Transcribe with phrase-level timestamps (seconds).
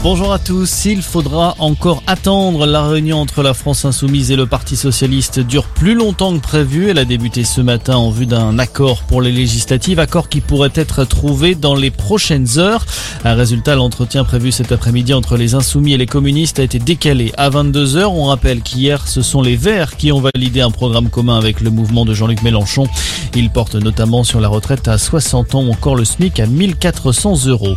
[0.00, 0.84] Bonjour à tous.
[0.84, 2.66] Il faudra encore attendre.
[2.66, 6.88] La réunion entre la France Insoumise et le Parti Socialiste dure plus longtemps que prévu.
[6.88, 10.70] Elle a débuté ce matin en vue d'un accord pour les législatives, accord qui pourrait
[10.76, 12.86] être trouvé dans les prochaines heures.
[13.24, 17.32] Un résultat, l'entretien prévu cet après-midi entre les Insoumis et les communistes a été décalé
[17.36, 18.04] à 22h.
[18.04, 21.70] On rappelle qu'hier, ce sont les Verts qui ont validé un programme commun avec le
[21.70, 22.86] mouvement de Jean-Luc Mélenchon.
[23.34, 27.76] Il porte notamment sur la retraite à 60 ans encore le SMIC à 1400 euros.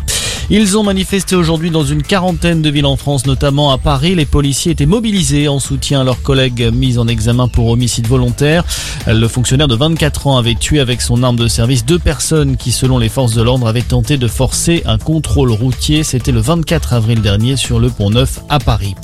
[0.54, 4.16] Ils ont manifesté aujourd'hui dans une quarantaine de villes en France, notamment à Paris.
[4.16, 8.66] Les policiers étaient mobilisés en soutien à leurs collègues mis en examen pour homicide volontaire.
[9.08, 12.74] Le fonctionnaire de 24 ans avait tué avec son arme de service deux personnes qui,
[12.74, 16.04] selon les forces de l'ordre, avaient tenté de forcer un contrôle routier.
[16.04, 18.96] C'était le 24 avril dernier sur le pont Neuf à Paris.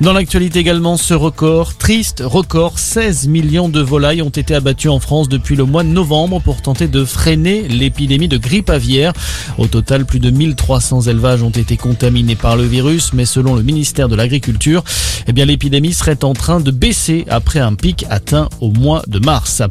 [0.00, 5.00] Dans l'actualité également, ce record, triste record, 16 millions de volailles ont été abattues en
[5.00, 9.12] France depuis le mois de novembre pour tenter de freiner l'épidémie de grippe aviaire.
[9.56, 13.62] Au total, plus de 1300 élevages ont été contaminés par le virus, mais selon le
[13.62, 14.84] ministère de l'Agriculture,
[15.26, 19.18] eh bien, l'épidémie serait en train de baisser après un pic atteint au mois de
[19.18, 19.62] mars.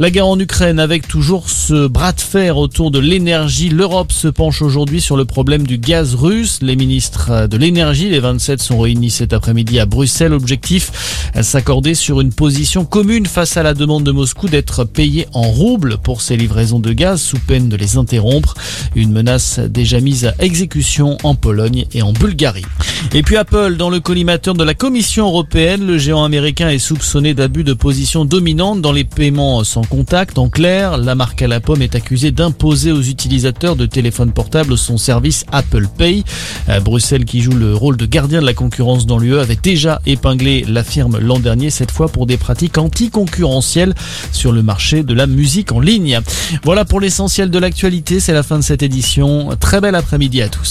[0.00, 3.68] La guerre en Ukraine avec toujours ce bras de fer autour de l'énergie.
[3.68, 6.58] L'Europe se penche aujourd'hui sur le problème du gaz russe.
[6.62, 10.32] Les ministres de l'énergie, les 27 sont réunis cet après-midi à Bruxelles.
[10.32, 15.42] Objectif, s'accorder sur une position commune face à la demande de Moscou d'être payé en
[15.42, 18.54] roubles pour ses livraisons de gaz sous peine de les interrompre.
[18.94, 22.64] Une menace déjà mise à exécution en Pologne et en Bulgarie.
[23.14, 27.34] Et puis Apple, dans le collimateur de la Commission européenne, le géant américain est soupçonné
[27.34, 30.38] d'abus de position dominante dans les paiements sans contact.
[30.38, 34.76] En clair, la marque à la pomme est accusée d'imposer aux utilisateurs de téléphones portables
[34.78, 36.24] son service Apple Pay.
[36.82, 40.84] Bruxelles, qui joue le rôle de gardien de la concurrence dans l'UE, déjà épinglé la
[40.84, 43.94] firme l'an dernier, cette fois pour des pratiques anticoncurrentielles
[44.32, 46.20] sur le marché de la musique en ligne.
[46.62, 49.50] Voilà pour l'essentiel de l'actualité, c'est la fin de cette édition.
[49.60, 50.64] Très bel après-midi à tous.